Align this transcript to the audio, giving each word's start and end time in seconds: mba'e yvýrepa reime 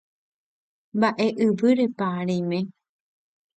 mba'e 1.01 1.27
yvýrepa 1.45 2.07
reime 2.31 2.59